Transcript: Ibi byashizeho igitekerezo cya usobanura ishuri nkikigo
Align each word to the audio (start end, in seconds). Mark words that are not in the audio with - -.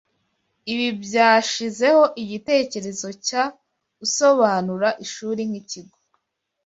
Ibi 0.73 0.87
byashizeho 1.03 2.03
igitekerezo 2.23 3.07
cya 3.27 3.43
usobanura 4.05 4.89
ishuri 5.05 5.41
nkikigo 5.49 5.95